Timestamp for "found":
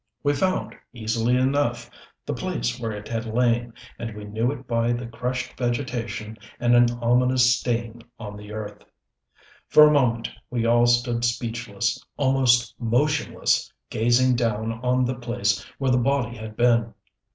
0.33-0.73